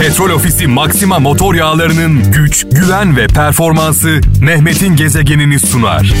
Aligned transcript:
Petrol 0.00 0.30
Ofisi 0.30 0.66
Maxima 0.66 1.18
motor 1.18 1.54
yağlarının 1.54 2.32
güç, 2.32 2.66
güven 2.72 3.16
ve 3.16 3.26
performansı 3.26 4.20
Mehmet'in 4.40 4.96
gezegenini 4.96 5.60
sunar. 5.60 6.14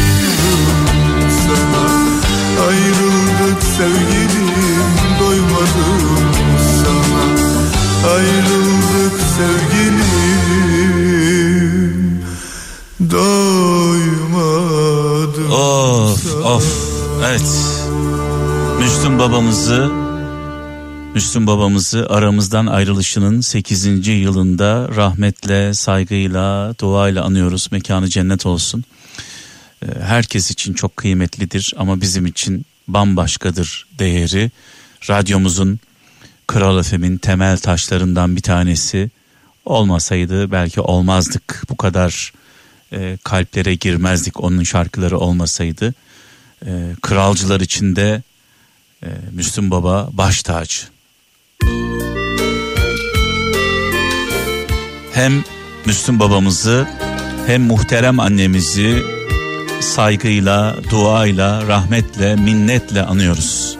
Ayrıldık 2.68 3.62
sevgilim 3.76 4.56
doymadım 5.20 6.18
sana 6.84 7.24
Ayrıldık 8.14 9.20
sevgilim 9.36 10.04
doymadım 13.10 14.32
Of 15.52 16.34
of 16.44 16.64
evet. 17.26 17.48
Müslüm 18.80 19.18
babamızı 19.18 20.05
Müslüm 21.16 21.46
babamızı 21.46 22.06
aramızdan 22.10 22.66
ayrılışının 22.66 23.40
8. 23.40 24.06
yılında 24.08 24.88
rahmetle, 24.96 25.74
saygıyla, 25.74 26.74
duayla 26.80 27.24
anıyoruz. 27.24 27.68
Mekanı 27.72 28.08
cennet 28.08 28.46
olsun. 28.46 28.84
Ee, 29.82 29.86
Herkes 30.00 30.50
için 30.50 30.74
çok 30.74 30.96
kıymetlidir 30.96 31.74
ama 31.76 32.00
bizim 32.00 32.26
için 32.26 32.66
bambaşkadır 32.88 33.86
değeri. 33.98 34.50
Radyomuzun 35.10 35.80
Kral 36.46 36.78
Efem'in 36.78 37.16
temel 37.16 37.58
taşlarından 37.58 38.36
bir 38.36 38.42
tanesi. 38.42 39.10
Olmasaydı 39.64 40.52
belki 40.52 40.80
olmazdık. 40.80 41.64
Bu 41.70 41.76
kadar 41.76 42.32
e, 42.92 43.18
kalplere 43.24 43.74
girmezdik 43.74 44.40
onun 44.40 44.62
şarkıları 44.62 45.18
olmasaydı. 45.18 45.94
E, 46.66 46.94
kralcılar 47.02 47.60
içinde 47.60 48.22
e, 49.02 49.08
Müslüm 49.32 49.70
Baba 49.70 50.08
baş 50.12 50.42
tacı. 50.42 50.95
Hem 55.16 55.44
Müslüm 55.86 56.20
babamızı 56.20 56.86
hem 57.46 57.62
muhterem 57.62 58.20
annemizi 58.20 59.02
saygıyla, 59.80 60.76
duayla, 60.90 61.66
rahmetle, 61.66 62.36
minnetle 62.36 63.02
anıyoruz. 63.02 63.78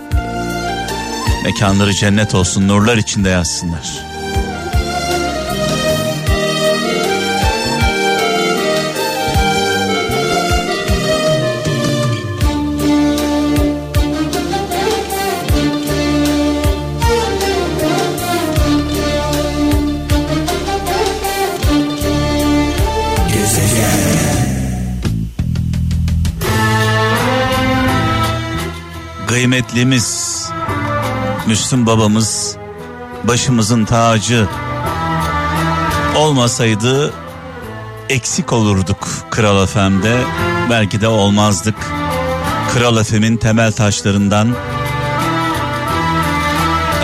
Mekanları 1.45 1.95
cennet 1.95 2.35
olsun, 2.35 2.69
nurlar 2.69 2.97
içinde 2.97 3.29
yazsınlar. 3.29 4.06
Kıymetlimiz 29.47 30.49
Müslüm 31.47 31.87
babamız 31.87 32.57
başımızın 33.25 33.85
tacı 33.85 34.47
olmasaydı 36.17 37.13
eksik 38.09 38.53
olurduk 38.53 39.09
Kral 39.31 39.67
FM'de 39.67 40.19
belki 40.71 41.01
de 41.01 41.09
olmazdık. 41.09 41.75
Kral 42.75 43.05
FM'in 43.05 43.37
temel 43.37 43.73
taşlarından 43.73 44.49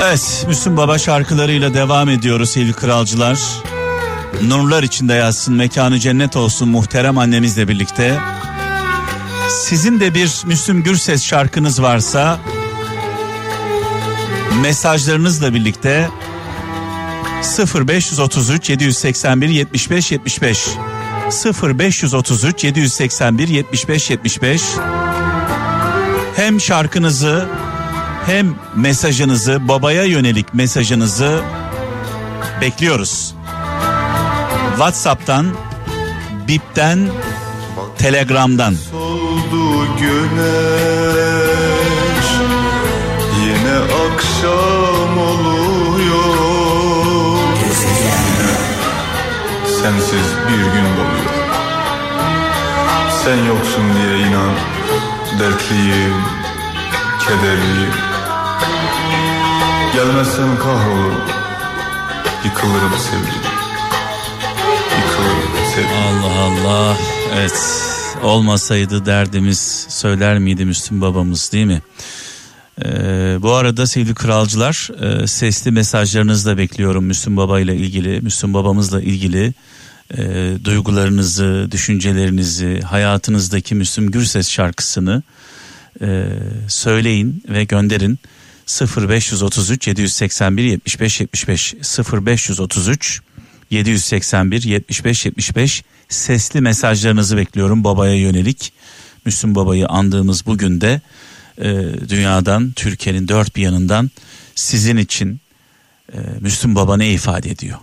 Evet 0.04 0.44
Müslüm 0.48 0.76
Baba 0.76 0.98
şarkılarıyla 0.98 1.74
devam 1.74 2.08
ediyoruz 2.08 2.50
sevgili 2.50 2.72
kralcılar. 2.72 3.38
Nurlar 4.42 4.82
içinde 4.82 5.14
yazsın 5.14 5.54
mekanı 5.54 5.98
cennet 5.98 6.36
olsun 6.36 6.68
muhterem 6.68 7.18
annemizle 7.18 7.68
birlikte. 7.68 8.20
Sizin 9.52 10.00
de 10.00 10.14
bir 10.14 10.42
Müslüm 10.44 10.82
Gürses 10.82 11.24
şarkınız 11.24 11.82
varsa 11.82 12.38
mesajlarınızla 14.62 15.54
birlikte 15.54 16.08
0533 17.74 18.70
781 18.70 19.48
75 19.48 20.12
75 20.12 20.68
0533 21.62 22.64
781 22.64 23.48
75 23.48 24.10
75 24.10 24.62
hem 26.36 26.60
şarkınızı 26.60 27.46
hem 28.26 28.54
mesajınızı 28.76 29.68
babaya 29.68 30.04
yönelik 30.04 30.54
mesajınızı 30.54 31.40
bekliyoruz. 32.60 33.34
WhatsApp'tan, 34.70 35.46
Bip'ten, 36.48 37.08
Telegram'dan. 37.98 38.74
Soldu 39.32 39.86
güneş. 40.00 41.08
Yine 43.40 43.76
akşam 43.78 45.18
oluyor. 45.18 46.32
Sensiz 49.66 50.28
bir 50.48 50.64
gün 50.64 50.88
doluyor 50.96 51.32
Sen 53.24 53.38
yoksun 53.44 53.84
diye 53.94 54.18
inan. 54.18 54.54
Dertliyim, 55.40 56.22
kederliyim. 57.20 57.94
Gelmezsen 59.92 60.58
kahrolurum. 60.58 61.22
Yıkılırım 62.44 62.98
sevgilim. 62.98 63.42
Yıkılırım 64.98 65.66
sevgilim. 65.74 66.24
Allah 66.24 66.34
Allah. 66.44 66.96
Evet. 67.38 68.01
Olmasaydı 68.22 69.06
derdimiz 69.06 69.86
söyler 69.88 70.38
miydi 70.38 70.64
Müslüm 70.64 71.00
babamız 71.00 71.52
değil 71.52 71.66
mi? 71.66 71.82
Ee, 72.84 73.38
bu 73.42 73.52
arada 73.52 73.86
sevgili 73.86 74.14
kralcılar 74.14 74.88
e, 75.00 75.26
sesli 75.26 75.70
mesajlarınızı 75.70 76.50
da 76.50 76.58
bekliyorum 76.58 77.04
Müslüm 77.04 77.36
Baba 77.36 77.60
ile 77.60 77.76
ilgili, 77.76 78.20
Müslüm 78.20 78.54
babamızla 78.54 79.00
ilgili 79.00 79.54
e, 80.18 80.52
duygularınızı, 80.64 81.68
düşüncelerinizi, 81.70 82.80
hayatınızdaki 82.80 83.74
Müslüm 83.74 84.10
Gürses 84.10 84.50
şarkısını 84.50 85.22
e, 86.00 86.26
söyleyin 86.68 87.44
ve 87.48 87.64
gönderin. 87.64 88.18
0533 88.96 89.88
781 89.88 90.62
75 90.62 91.20
75 91.20 91.74
0533 92.12 93.20
781 93.70 94.62
75 94.62 95.26
75 95.26 95.82
sesli 96.12 96.60
mesajlarınızı 96.60 97.36
bekliyorum 97.36 97.84
babaya 97.84 98.14
yönelik. 98.14 98.72
Müslüm 99.24 99.54
Baba'yı 99.54 99.88
andığımız 99.88 100.46
bugün 100.46 100.80
de 100.80 101.00
e, 101.58 101.70
dünyadan, 102.08 102.72
Türkiye'nin 102.72 103.28
dört 103.28 103.56
bir 103.56 103.62
yanından 103.62 104.10
sizin 104.54 104.96
için 104.96 105.40
e, 106.12 106.18
Müslüm 106.40 106.74
Baba 106.74 106.96
ne 106.96 107.12
ifade 107.12 107.50
ediyor? 107.50 107.78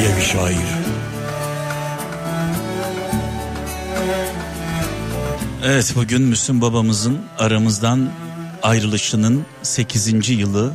diye 0.00 0.16
bir 0.16 0.22
şair. 0.22 0.56
Evet 5.64 5.92
bugün 5.96 6.22
Müslüm 6.22 6.60
babamızın 6.60 7.18
aramızdan 7.38 8.12
ayrılışının 8.62 9.46
8. 9.62 10.28
yılı. 10.30 10.72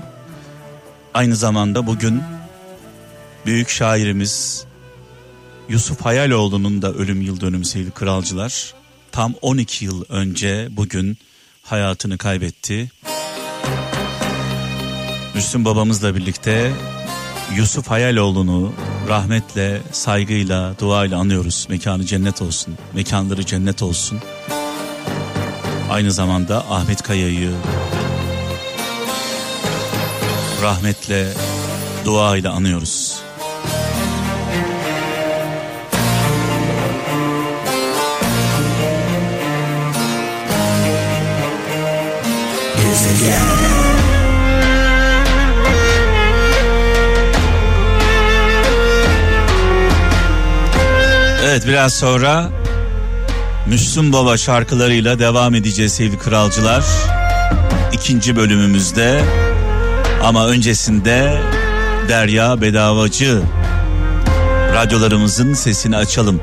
Aynı 1.13 1.35
zamanda 1.35 1.87
bugün 1.87 2.23
büyük 3.45 3.69
şairimiz 3.69 4.65
Yusuf 5.69 6.01
Hayaloğlu'nun 6.01 6.81
da 6.81 6.93
ölüm 6.93 7.21
yıl 7.21 7.41
dönümü 7.41 7.65
sevgili 7.65 7.91
kralcılar. 7.91 8.73
Tam 9.11 9.33
12 9.41 9.85
yıl 9.85 10.05
önce 10.09 10.67
bugün 10.71 11.17
hayatını 11.63 12.17
kaybetti. 12.17 12.91
Müslüm 15.35 15.65
babamızla 15.65 16.15
birlikte 16.15 16.71
Yusuf 17.55 17.87
Hayaloğlu'nu 17.87 18.73
rahmetle, 19.07 19.81
saygıyla, 19.91 20.79
duayla 20.79 21.19
anıyoruz. 21.19 21.67
Mekanı 21.69 22.05
cennet 22.05 22.41
olsun, 22.41 22.75
mekanları 22.93 23.45
cennet 23.45 23.81
olsun. 23.81 24.19
Aynı 25.95 26.11
zamanda 26.11 26.57
Ahmet 26.69 27.01
Kaya'yı 27.03 27.51
rahmetle, 30.61 31.27
duayla 32.05 32.51
anıyoruz. 32.51 33.19
Evet 51.43 51.67
biraz 51.67 51.93
sonra 51.93 52.64
Müslüm 53.67 54.13
Baba 54.13 54.37
şarkılarıyla 54.37 55.19
devam 55.19 55.55
edeceğiz 55.55 55.93
sevgili 55.93 56.17
kralcılar. 56.19 56.83
İkinci 57.93 58.35
bölümümüzde 58.35 59.23
ama 60.23 60.47
öncesinde 60.47 61.41
Derya 62.09 62.61
Bedavacı 62.61 63.41
radyolarımızın 64.73 65.53
sesini 65.53 65.97
açalım. 65.97 66.41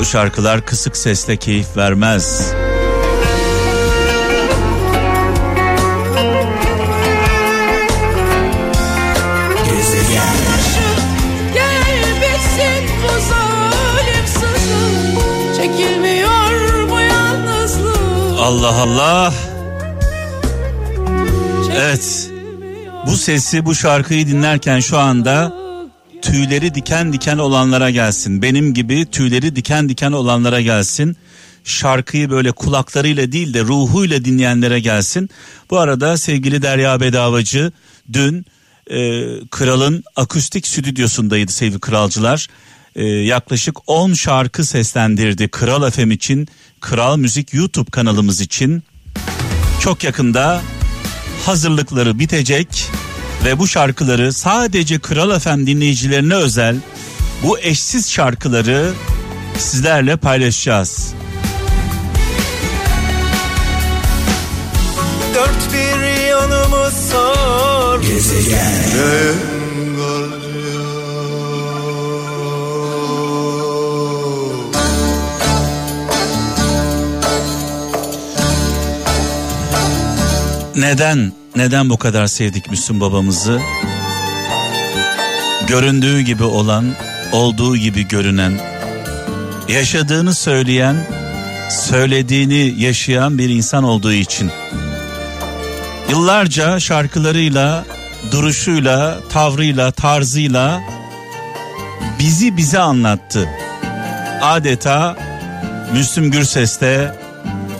Bu 0.00 0.04
şarkılar 0.04 0.64
kısık 0.64 0.96
sesle 0.96 1.36
keyif 1.36 1.76
vermez. 1.76 2.52
Allah 18.46 18.74
Allah. 18.80 19.34
Evet. 21.76 22.30
Bu 23.06 23.16
sesi 23.16 23.64
bu 23.64 23.74
şarkıyı 23.74 24.26
dinlerken 24.26 24.80
şu 24.80 24.98
anda 24.98 25.54
tüyleri 26.22 26.74
diken 26.74 27.12
diken 27.12 27.38
olanlara 27.38 27.90
gelsin. 27.90 28.42
Benim 28.42 28.74
gibi 28.74 29.06
tüyleri 29.06 29.56
diken 29.56 29.88
diken 29.88 30.12
olanlara 30.12 30.60
gelsin. 30.60 31.16
Şarkıyı 31.64 32.30
böyle 32.30 32.52
kulaklarıyla 32.52 33.32
değil 33.32 33.54
de 33.54 33.62
ruhuyla 33.62 34.24
dinleyenlere 34.24 34.80
gelsin. 34.80 35.30
Bu 35.70 35.78
arada 35.78 36.16
sevgili 36.16 36.62
Derya 36.62 37.00
Bedavacı 37.00 37.72
dün 38.12 38.46
e, 38.90 39.24
kralın 39.50 40.04
akustik 40.16 40.66
stüdyosundaydı 40.66 41.52
sevgili 41.52 41.80
kralcılar. 41.80 42.48
E, 42.96 43.04
yaklaşık 43.04 43.76
10 43.86 44.12
şarkı 44.12 44.64
seslendirdi 44.64 45.48
Kral 45.48 45.90
FM 45.90 46.10
için, 46.10 46.48
Kral 46.80 47.16
Müzik 47.16 47.54
YouTube 47.54 47.90
kanalımız 47.90 48.40
için. 48.40 48.82
Çok 49.80 50.04
yakında 50.04 50.60
hazırlıkları 51.46 52.18
bitecek 52.18 52.90
ve 53.44 53.58
bu 53.58 53.66
şarkıları 53.68 54.32
sadece 54.32 54.98
Kral 54.98 55.38
FM 55.38 55.66
dinleyicilerine 55.66 56.34
özel 56.34 56.76
bu 57.42 57.58
eşsiz 57.58 58.10
şarkıları 58.10 58.92
sizlerle 59.58 60.16
paylaşacağız. 60.16 61.14
Dört 65.34 65.72
bir 65.72 66.26
yanımı 66.28 66.90
sar 66.90 67.98
Gezegen 67.98 69.55
Neden 80.76 81.32
neden 81.56 81.90
bu 81.90 81.96
kadar 81.96 82.26
sevdik 82.26 82.70
Müslüm 82.70 83.00
babamızı? 83.00 83.60
Göründüğü 85.66 86.20
gibi 86.20 86.44
olan, 86.44 86.92
olduğu 87.32 87.76
gibi 87.76 88.08
görünen, 88.08 88.60
yaşadığını 89.68 90.34
söyleyen, 90.34 90.96
söylediğini 91.70 92.82
yaşayan 92.82 93.38
bir 93.38 93.48
insan 93.48 93.84
olduğu 93.84 94.12
için. 94.12 94.50
Yıllarca 96.10 96.80
şarkılarıyla, 96.80 97.84
duruşuyla, 98.32 99.18
tavrıyla, 99.32 99.90
tarzıyla 99.90 100.80
bizi 102.18 102.56
bize 102.56 102.78
anlattı. 102.78 103.48
Adeta 104.42 105.16
Müslüm 105.92 106.30
Gürses'te 106.30 107.14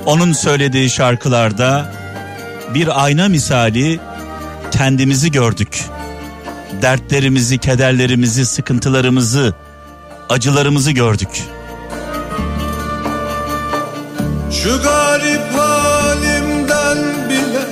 onun 0.06 0.32
söylediği 0.32 0.90
şarkılarda 0.90 1.92
bir 2.74 3.04
ayna 3.04 3.28
misali 3.28 4.00
kendimizi 4.70 5.32
gördük. 5.32 5.84
Dertlerimizi, 6.82 7.58
kederlerimizi, 7.58 8.46
sıkıntılarımızı, 8.46 9.54
acılarımızı 10.28 10.90
gördük. 10.90 11.44
Şu 14.50 14.82
garip 14.82 15.54
halimden 15.58 16.98
bile 17.28 17.66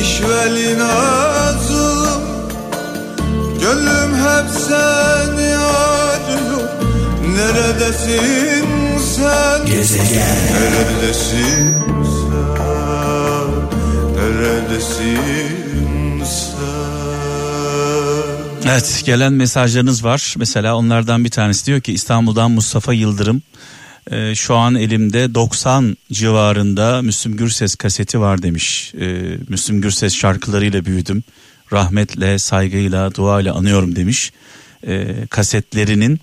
işveli 0.00 0.78
nazım 0.78 2.22
Gönlüm 3.60 4.14
hep 4.14 4.50
seni 4.50 5.56
arıyor 5.56 6.68
Neredesin 7.36 8.66
sen? 9.16 9.66
Gezegen 9.66 10.36
Neredesin 10.52 11.74
sen? 12.04 12.97
Neredesin 14.38 16.24
sen? 16.24 16.68
Evet 18.66 19.02
gelen 19.06 19.32
mesajlarınız 19.32 20.04
var. 20.04 20.34
Mesela 20.38 20.76
onlardan 20.76 21.24
bir 21.24 21.30
tanesi 21.30 21.66
diyor 21.66 21.80
ki 21.80 21.92
İstanbul'dan 21.92 22.50
Mustafa 22.50 22.92
Yıldırım. 22.92 23.42
Ee, 24.10 24.34
şu 24.34 24.54
an 24.54 24.74
elimde 24.74 25.34
90 25.34 25.96
civarında 26.12 27.02
Müslüm 27.02 27.36
Gürses 27.36 27.74
kaseti 27.74 28.20
var 28.20 28.42
demiş. 28.42 28.94
Ee, 29.00 29.36
Müslüm 29.48 29.80
Gürses 29.80 30.14
şarkılarıyla 30.14 30.84
büyüdüm. 30.84 31.22
Rahmetle, 31.72 32.38
saygıyla, 32.38 33.14
duayla 33.14 33.54
anıyorum 33.54 33.96
demiş. 33.96 34.32
Ee, 34.86 35.26
kasetlerinin 35.30 36.20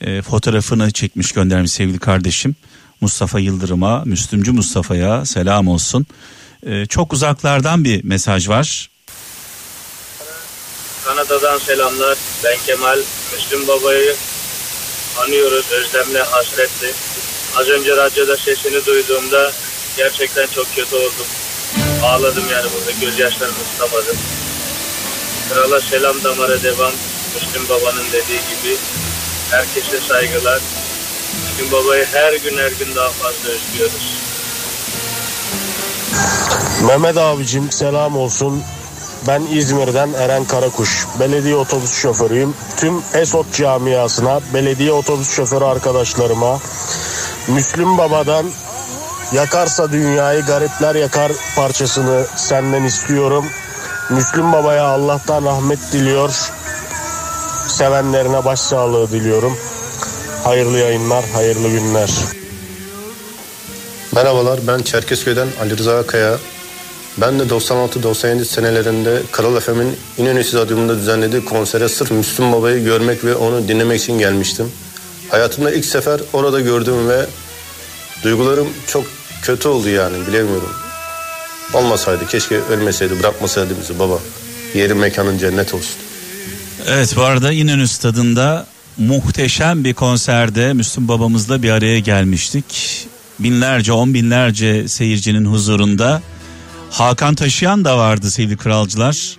e, 0.00 0.22
fotoğrafını 0.22 0.90
çekmiş 0.90 1.32
göndermiş 1.32 1.72
sevgili 1.72 1.98
kardeşim. 1.98 2.56
Mustafa 3.00 3.40
Yıldırım'a, 3.40 4.02
Müslümcü 4.04 4.52
Mustafa'ya 4.52 5.24
selam 5.24 5.68
olsun. 5.68 6.06
Ee, 6.66 6.86
çok 6.86 7.12
uzaklardan 7.12 7.84
bir 7.84 8.04
mesaj 8.04 8.48
var. 8.48 8.90
Kanada'dan 11.04 11.58
selamlar. 11.58 12.18
Ben 12.44 12.56
Kemal. 12.66 12.98
Müslüm 13.32 13.68
Baba'yı 13.68 14.16
anıyoruz 15.18 15.66
özlemle, 15.72 16.22
hasretle. 16.22 16.92
Az 17.56 17.68
önce 17.68 17.96
radyoda 17.96 18.36
sesini 18.36 18.86
duyduğumda 18.86 19.52
gerçekten 19.96 20.46
çok 20.46 20.74
kötü 20.76 20.96
oldum. 20.96 21.26
Ağladım 22.04 22.44
yani 22.52 22.66
burada 22.74 22.90
gözyaşlarımı 23.00 23.58
tutamadım. 23.72 24.16
Krala 25.52 25.80
selam 25.80 26.24
damara 26.24 26.62
devam. 26.62 26.92
Müslüm 27.34 27.68
Baba'nın 27.68 28.04
dediği 28.12 28.40
gibi 28.40 28.76
herkese 29.50 30.00
saygılar. 30.00 30.60
Müslüm 31.44 31.72
Baba'yı 31.72 32.06
her 32.12 32.32
gün 32.32 32.58
her 32.58 32.70
gün 32.70 32.94
daha 32.94 33.10
fazla 33.10 33.48
özlüyoruz. 33.48 34.17
Mehmet 36.86 37.16
abicim 37.16 37.70
selam 37.70 38.16
olsun. 38.16 38.62
Ben 39.28 39.42
İzmir'den 39.52 40.12
Eren 40.12 40.44
Karakuş. 40.44 41.06
Belediye 41.20 41.56
otobüs 41.56 41.92
şoförüyüm. 41.92 42.54
Tüm 42.76 43.02
Esot 43.14 43.52
camiasına, 43.52 44.40
belediye 44.54 44.92
otobüs 44.92 45.30
şoförü 45.30 45.64
arkadaşlarıma, 45.64 46.58
Müslüm 47.48 47.98
Baba'dan 47.98 48.46
Yakarsa 49.32 49.92
Dünyayı 49.92 50.42
Garipler 50.42 50.94
Yakar 50.94 51.32
parçasını 51.56 52.26
senden 52.36 52.84
istiyorum. 52.84 53.46
Müslüm 54.10 54.52
Baba'ya 54.52 54.84
Allah'tan 54.84 55.44
rahmet 55.44 55.92
diliyor. 55.92 56.50
Sevenlerine 57.68 58.44
başsağlığı 58.44 59.10
diliyorum. 59.10 59.56
Hayırlı 60.44 60.78
yayınlar, 60.78 61.24
hayırlı 61.34 61.68
günler. 61.68 62.10
Merhabalar 64.12 64.60
ben 64.66 64.82
Çerkezköy'den 64.82 65.48
Ali 65.60 65.78
Rıza 65.78 66.06
Kaya. 66.06 66.38
Ben 67.20 67.38
de 67.38 67.42
96-97 67.42 68.44
senelerinde 68.44 69.22
Kral 69.32 69.60
FM'in 69.60 69.96
İnönü 70.18 70.44
Stadyumunda 70.44 70.98
düzenlediği 70.98 71.44
konsere 71.44 71.88
sırf 71.88 72.10
Müslüm 72.10 72.52
Baba'yı 72.52 72.84
görmek 72.84 73.24
ve 73.24 73.34
onu 73.34 73.68
dinlemek 73.68 74.00
için 74.00 74.18
gelmiştim. 74.18 74.66
Hayatımda 75.28 75.70
ilk 75.70 75.84
sefer 75.84 76.20
orada 76.32 76.60
gördüm 76.60 77.08
ve 77.08 77.26
duygularım 78.24 78.68
çok 78.86 79.04
kötü 79.42 79.68
oldu 79.68 79.88
yani 79.88 80.26
bilemiyorum. 80.26 80.72
Olmasaydı 81.74 82.26
keşke 82.26 82.60
ölmeseydi 82.60 83.20
bırakmasaydı 83.20 83.74
bizi 83.80 83.98
baba. 83.98 84.18
Yeri 84.74 84.94
mekanın 84.94 85.38
cennet 85.38 85.74
olsun. 85.74 85.96
Evet 86.86 87.14
bu 87.16 87.22
arada 87.22 87.52
İnönü 87.52 87.88
Stadı'nda 87.88 88.66
muhteşem 88.98 89.84
bir 89.84 89.94
konserde 89.94 90.72
Müslüm 90.72 91.08
babamızla 91.08 91.62
bir 91.62 91.70
araya 91.70 91.98
gelmiştik. 91.98 93.06
Binlerce 93.38 93.92
on 93.92 94.14
binlerce 94.14 94.88
seyircinin 94.88 95.44
huzurunda 95.44 96.22
Hakan 96.90 97.34
Taşıyan 97.34 97.84
da 97.84 97.98
vardı 97.98 98.30
sevgili 98.30 98.56
kralcılar. 98.56 99.36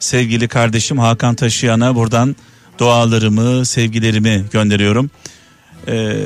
Sevgili 0.00 0.48
kardeşim 0.48 0.98
Hakan 0.98 1.34
Taşıyan'a 1.34 1.94
buradan 1.94 2.36
dualarımı, 2.78 3.66
sevgilerimi 3.66 4.44
gönderiyorum. 4.52 5.10
Ee, 5.88 6.16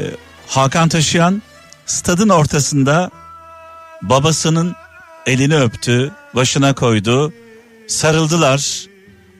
Hakan 0.49 0.89
Taşıyan 0.89 1.43
stadın 1.87 2.29
ortasında 2.29 3.11
babasının 4.03 4.75
elini 5.27 5.57
öptü, 5.57 6.13
başına 6.35 6.75
koydu, 6.75 7.33
sarıldılar. 7.89 8.87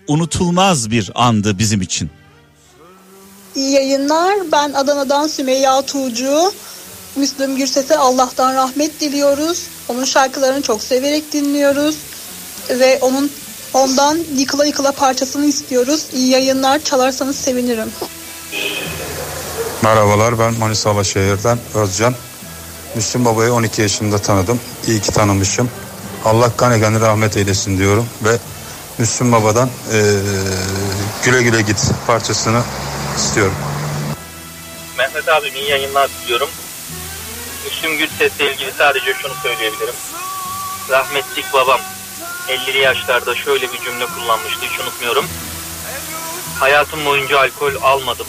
Unutulmaz 0.09 0.91
bir 0.91 1.11
andı 1.15 1.59
bizim 1.59 1.81
için. 1.81 2.11
İyi 3.55 3.71
yayınlar. 3.71 4.35
Ben 4.53 4.73
Adana'dan 4.73 5.27
Sümeyya 5.27 5.83
Tuğcu. 5.83 6.53
Müslüm 7.17 7.57
Gürses'e 7.57 7.97
Allah'tan 7.99 8.55
rahmet 8.55 9.01
diliyoruz. 9.01 9.63
Onun 9.89 10.05
şarkılarını 10.05 10.63
çok 10.63 10.83
severek 10.83 11.33
dinliyoruz. 11.33 11.97
Ve 12.71 12.99
onun 13.01 13.31
ondan 13.75 14.19
yıkıla 14.37 14.65
yıkıla 14.65 14.93
parçasını 14.93 15.47
istiyoruz. 15.47 16.07
İyi 16.13 16.29
yayınlar. 16.29 16.85
Çalarsanız 16.85 17.37
sevinirim. 17.37 17.91
Merhabalar 19.83 20.39
ben 20.39 20.55
Manisa 20.55 20.91
Alaşehir'den 20.91 21.59
Özcan. 21.75 22.15
Müslüm 22.95 23.25
Baba'yı 23.25 23.53
12 23.53 23.83
yaşında 23.83 24.19
tanıdım. 24.19 24.61
İyi 24.87 25.01
ki 25.01 25.13
tanımışım. 25.13 25.71
Allah 26.25 26.53
gani 26.59 26.81
gani 26.81 27.01
rahmet 27.01 27.37
eylesin 27.37 27.79
diyorum 27.79 28.07
ve 28.25 28.39
Müslüm 28.99 29.33
Baba'dan 29.33 29.71
eee, 29.93 30.01
güle 31.25 31.43
güle 31.43 31.63
git 31.63 31.91
parçasını 32.07 32.63
istiyorum. 33.17 33.55
Mehmet 34.99 35.29
abi 35.29 35.49
iyi 35.49 35.71
yayınlar 35.71 36.11
diliyorum. 36.25 36.49
Müslüm 37.65 37.99
Gürses'le 37.99 38.41
ilgili 38.41 38.73
sadece 38.79 39.15
şunu 39.15 39.33
söyleyebilirim. 39.43 39.95
Rahmetlik 40.91 41.53
babam 41.53 41.81
50'li 42.49 42.79
yaşlarda 42.79 43.35
şöyle 43.35 43.73
bir 43.73 43.81
cümle 43.81 44.07
kullanmıştı 44.07 44.61
hiç 44.63 44.81
unutmuyorum. 44.81 45.27
Hayatım 46.61 47.05
boyunca 47.05 47.41
alkol 47.41 47.75
almadım. 47.83 48.27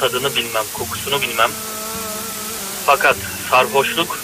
Tadını 0.00 0.36
bilmem, 0.36 0.64
kokusunu 0.72 1.22
bilmem. 1.22 1.50
Fakat 2.86 3.16
sarhoşluk 3.50 4.18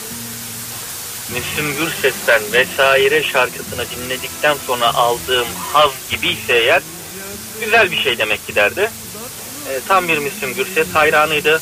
Müslüm 1.34 1.76
Gürses'ten 1.76 2.42
vesaire 2.52 3.22
şarkısını 3.22 3.84
dinledikten 3.90 4.56
sonra 4.66 4.94
aldığım 4.94 5.46
haz 5.72 5.90
gibi 6.10 6.28
ise 6.28 6.52
eğer 6.52 6.82
güzel 7.60 7.90
bir 7.90 8.02
şey 8.02 8.18
demek 8.18 8.46
ki 8.46 8.54
derdi. 8.54 8.90
E, 9.68 9.80
tam 9.88 10.08
bir 10.08 10.18
Müslüm 10.18 10.54
Gürses 10.54 10.88
hayranıydı. 10.94 11.60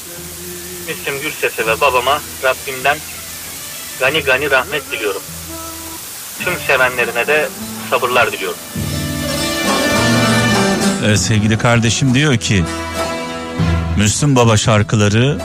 Müslüm 0.89 1.21
Gürses'e 1.21 1.67
ve 1.67 1.81
babama 1.81 2.21
Rabbimden 2.45 2.99
gani 4.01 4.21
gani 4.21 4.51
rahmet 4.51 4.93
diliyorum. 4.93 5.23
Tüm 6.45 6.55
sevenlerine 6.67 7.27
de 7.27 7.49
sabırlar 7.91 8.33
diliyorum. 8.33 8.59
Ee, 11.05 11.17
sevgili 11.17 11.59
kardeşim 11.59 12.15
diyor 12.15 12.37
ki 12.37 12.65
Müslüm 13.99 14.37
Baba 14.37 14.57
şarkıları 14.57 15.39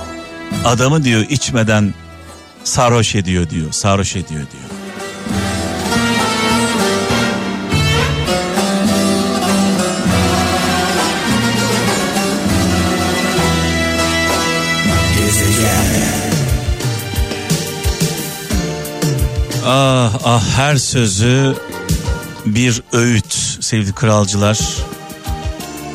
adamı 0.66 1.04
diyor 1.04 1.26
içmeden 1.30 1.94
sarhoş 2.64 3.16
ediyor 3.16 3.50
diyor. 3.50 3.72
Sarhoş 3.72 4.16
ediyor 4.16 4.42
diyor. 4.52 4.71
Ah 20.13 20.20
ah 20.25 20.44
her 20.58 20.75
sözü 20.75 21.56
bir 22.46 22.82
öğüt 22.94 23.34
sevgili 23.60 23.94
kralcılar. 23.94 24.60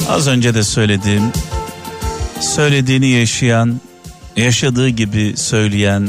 Az 0.09 0.29
önce 0.29 0.55
de 0.55 0.63
söyledim. 0.63 1.23
Söylediğini 2.41 3.07
yaşayan, 3.07 3.81
yaşadığı 4.37 4.89
gibi 4.89 5.35
söyleyen, 5.37 6.09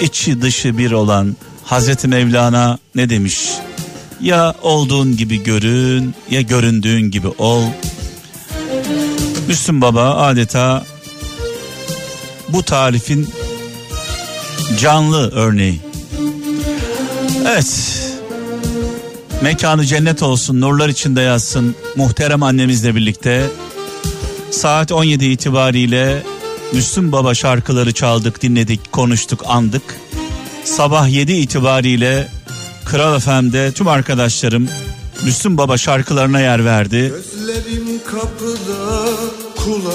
içi 0.00 0.42
dışı 0.42 0.78
bir 0.78 0.92
olan 0.92 1.36
Hazreti 1.64 2.08
Mevlana 2.08 2.78
ne 2.94 3.10
demiş? 3.10 3.48
Ya 4.20 4.54
olduğun 4.62 5.16
gibi 5.16 5.42
görün 5.42 6.14
ya 6.30 6.40
göründüğün 6.40 7.10
gibi 7.10 7.28
ol. 7.28 7.62
Müslüm 9.48 9.80
Baba 9.80 10.14
adeta 10.14 10.84
bu 12.48 12.62
tarifin 12.62 13.28
canlı 14.80 15.30
örneği. 15.30 15.93
Evet. 17.46 18.00
Mekanı 19.42 19.84
cennet 19.84 20.22
olsun, 20.22 20.60
nurlar 20.60 20.88
içinde 20.88 21.20
yatsın. 21.20 21.74
Muhterem 21.96 22.42
annemizle 22.42 22.94
birlikte 22.94 23.50
saat 24.50 24.92
17 24.92 25.24
itibariyle 25.24 26.22
Müslüm 26.72 27.12
Baba 27.12 27.34
şarkıları 27.34 27.92
çaldık, 27.92 28.42
dinledik, 28.42 28.92
konuştuk, 28.92 29.42
andık. 29.46 29.82
Sabah 30.64 31.08
7 31.08 31.32
itibariyle 31.32 32.28
Kral 32.84 33.20
FM'de 33.20 33.72
tüm 33.72 33.88
arkadaşlarım 33.88 34.68
Müslüm 35.24 35.58
Baba 35.58 35.76
şarkılarına 35.76 36.40
yer 36.40 36.64
verdi. 36.64 37.12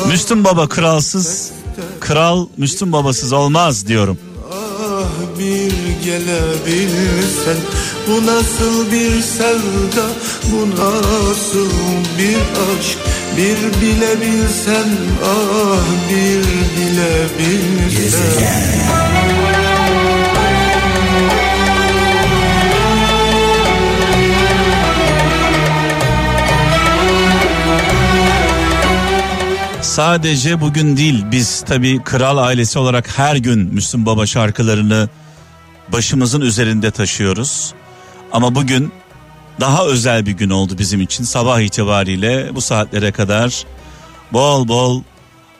Müslüm 0.08 0.44
Baba 0.44 0.70
kralsız, 0.70 1.52
kral 2.00 2.48
Müslüm 2.58 2.92
Babasız 2.92 3.34
olmaz 3.34 3.88
diyorum. 3.88 4.18
Gelebilsen 6.04 7.58
Bu 8.08 8.26
nasıl 8.26 8.92
bir 8.92 9.22
sevda 9.22 10.08
bu 10.52 10.70
nasıl 10.70 11.70
bir 12.18 12.38
aşk? 12.38 12.98
Bir 13.38 13.82
bilebilsen 13.82 14.90
ah 15.26 16.10
bir 16.10 16.44
bilebilsen 16.78 18.50
Sadece 29.82 30.62
bugün 30.62 30.98
değil 30.98 31.26
biz 31.32 31.62
tabii 31.62 32.04
kral 32.04 32.38
ailesi 32.38 32.80
olarak 32.80 33.18
her 33.20 33.36
gün 33.36 33.74
Müslüm 33.74 34.06
Baba 34.06 34.26
şarkılarını 34.26 35.10
başımızın 35.92 36.42
üzerinde 36.42 36.92
taşıyoruz. 36.92 37.74
Ama 38.32 38.56
bugün 38.56 38.92
daha 39.60 39.86
özel 39.86 40.26
bir 40.26 40.32
gün 40.32 40.50
oldu 40.50 40.78
bizim 40.78 41.02
için. 41.02 41.24
Sabah 41.24 41.60
itibariyle 41.60 42.56
bu 42.56 42.62
saatlere 42.62 43.12
kadar 43.12 43.66
bol 44.34 44.68
bol 44.68 45.02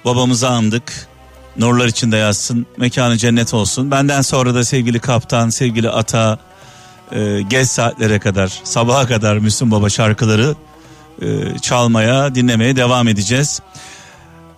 babamızı 0.06 0.50
andık. 0.50 1.08
Nurlar 1.58 1.88
içinde 1.88 2.18
yatsın, 2.18 2.66
mekanı 2.78 3.18
cennet 3.18 3.54
olsun. 3.54 3.92
Benden 3.92 4.22
sonra 4.22 4.56
da 4.56 4.64
sevgili 4.64 5.00
kaptan, 5.00 5.50
sevgili 5.50 5.90
ata, 5.90 6.38
e, 7.12 7.42
geç 7.42 7.68
saatlere 7.68 8.20
kadar, 8.20 8.62
sabaha 8.64 9.08
kadar 9.08 9.38
Müslüm 9.38 9.72
Baba 9.72 9.90
şarkıları 9.90 10.56
e, 11.22 11.60
çalmaya, 11.62 12.36
dinlemeye 12.36 12.76
devam 12.76 13.08
edeceğiz. 13.08 13.62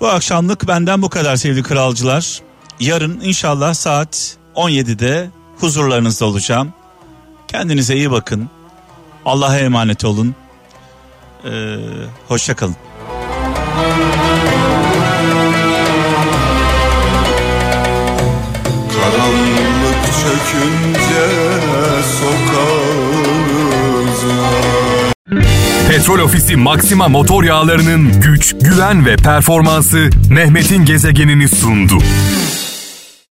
Bu 0.01 0.08
akşamlık 0.08 0.68
benden 0.68 1.01
bu 1.01 1.10
kadar 1.10 1.36
sevgili 1.36 1.63
kralcılar. 1.63 2.40
Yarın 2.80 3.20
inşallah 3.22 3.74
saat 3.74 4.38
17'de 4.56 5.30
huzurlarınızda 5.63 6.25
olacağım. 6.25 6.74
Kendinize 7.48 7.96
iyi 7.96 8.12
bakın. 8.12 8.50
Allah'a 9.25 9.58
emanet 9.60 10.06
olun. 10.06 10.36
Ee, 11.46 11.77
hoşça 12.27 12.56
kalın. 12.56 12.75
Karanlık 18.94 20.06
çökünce 20.06 21.25
sokağımıza 22.20 23.51
Petrol 25.89 26.20
Ofisi 26.20 26.56
Maxima 26.56 27.08
motor 27.08 27.44
yağlarının 27.44 28.22
güç, 28.22 28.56
güven 28.62 29.06
ve 29.06 29.15
performansı 29.15 30.10
Mehmet'in 30.30 30.86
gezegenini 30.86 31.48
sundu. 31.48 31.98